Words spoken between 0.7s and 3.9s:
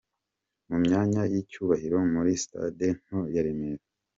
myanya y'icyubahiro muri sitade nto ya Remera.